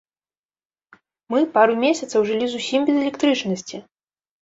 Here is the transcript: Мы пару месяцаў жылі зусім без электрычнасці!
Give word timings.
Мы 1.35 1.39
пару 1.59 1.73
месяцаў 1.85 2.19
жылі 2.33 2.45
зусім 2.57 2.79
без 2.91 2.95
электрычнасці! 3.07 3.87